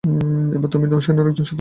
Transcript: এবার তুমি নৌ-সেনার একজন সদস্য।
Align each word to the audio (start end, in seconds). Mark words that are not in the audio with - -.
এবার 0.53 0.69
তুমি 0.69 0.85
নৌ-সেনার 0.87 1.27
একজন 1.27 1.45
সদস্য। 1.45 1.49